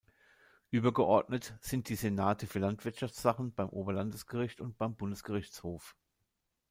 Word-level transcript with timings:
Übergeordnet 0.71 1.53
sind 1.59 1.87
die 1.87 1.93
"Senate 1.95 2.47
für 2.47 2.57
Landwirtschaftssachen" 2.57 3.53
beim 3.53 3.69
Oberlandesgericht 3.69 4.59
und 4.59 4.75
beim 4.79 4.95
Bundesgerichtshof. 4.95 5.95